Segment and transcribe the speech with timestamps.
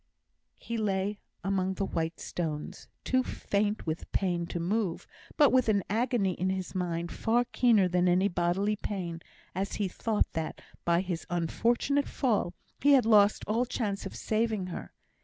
[0.57, 5.05] He lay among the white stones, too faint with pain to move,
[5.37, 9.21] but with an agony in his mind far keener than any bodily pain,
[9.53, 14.65] as he thought that by his unfortunate fall he had lost all chance of saving
[14.73, 14.91] her.